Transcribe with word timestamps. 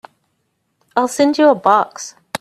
I'll 0.97 1.07
send 1.07 1.37
you 1.37 1.49
a 1.49 1.53
box. 1.53 2.15